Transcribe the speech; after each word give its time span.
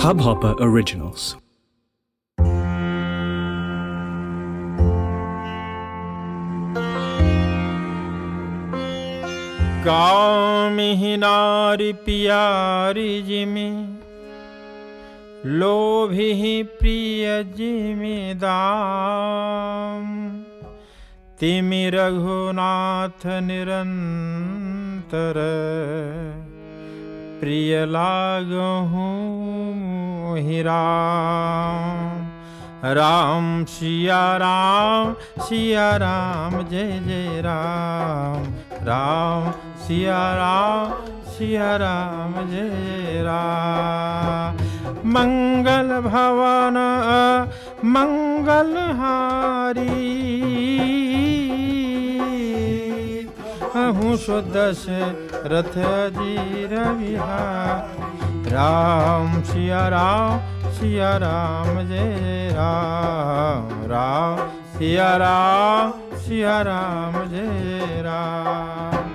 Hubhopper 0.00 0.54
Originals. 0.58 1.36
गाँव 9.84 10.70
में 10.76 10.94
ही 10.96 11.16
नारी 11.16 11.92
पियारी 12.06 13.22
जिमी 13.28 13.70
लोभी 15.60 16.62
प्रिय 16.80 17.26
जिमिदाम 17.56 18.40
तिमि 21.40 21.84
रघुनाथ 21.94 23.26
निरंतर 23.48 25.38
प्रिय 27.40 27.86
लागहूँ 27.86 30.38
ही 30.38 30.62
राम। 30.62 32.30
राम 32.84 33.64
सिया 33.64 34.36
राम 34.36 35.14
सिया 35.40 35.96
राम, 35.96 36.62
जय 36.62 37.02
जय 37.06 37.40
राम। 37.40 38.42
राम 38.86 39.50
सिया 39.78 40.34
राम 40.34 40.92
सिया 41.30 41.76
राम, 41.76 42.50
जय 42.50 42.56
जय 42.56 43.22
राम। 43.22 44.56
मंगल 45.08 46.00
भवन, 46.00 46.76
मंगल 47.84 48.76
हारी 53.74 53.86
अहूँ 53.86 54.16
शुद्ध 54.16 54.52
से, 54.56 55.00
रथ 55.46 55.72
जीर 56.10 56.78
विहार। 56.78 57.94
राम 58.52 59.42
सिया 59.42 59.88
राम 59.88 60.70
सिया 60.72 61.16
राम 61.16 61.88
जय 61.88 62.50
राम। 62.52 63.90
राम 63.90 64.48
सिया 64.78 65.16
राम 65.16 66.18
सिया 66.18 66.62
राम 66.62 67.28
जय 67.30 68.02
राम। 68.02 69.10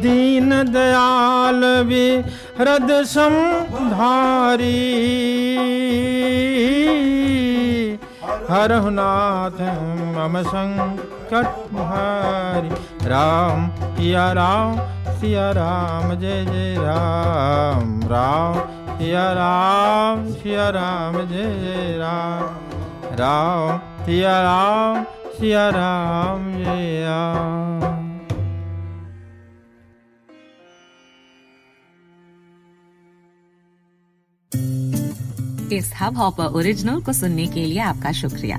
दीन 0.00 0.50
दयाल 0.50 1.84
भी 1.84 2.10
हृद 2.58 3.04
संधारी। 3.04 3.50
हरहुनाथ 8.50 9.60
मम 10.16 10.42
संकट 10.42 11.72
हारी 12.60 13.08
राम, 13.08 13.68
सिया 13.96 14.32
राम 14.32 14.78
सिया 15.20 15.50
राम, 15.50 16.14
जय 16.14 16.44
जय 16.44 16.74
राम 16.78 18.00
राम, 18.02 18.58
सिया 18.98 19.32
राम 19.32 20.32
सिया 20.32 20.68
राम, 20.68 21.16
जय 21.28 21.44
जय 21.60 21.96
राम 21.98 23.16
राम, 23.16 23.78
सिया 24.06 24.40
राम 24.42 25.04
सिया 25.38 25.68
राम, 25.70 26.52
जय 26.54 27.04
राम। 27.04 27.78
इस 35.72 35.92
हब 36.00 36.16
हॉपर 36.16 36.44
ओरिजिनल 36.58 37.00
को 37.00 37.12
सुनने 37.12 37.46
के 37.46 37.64
लिए 37.64 37.78
आपका 37.80 38.12
शुक्रिया। 38.12 38.58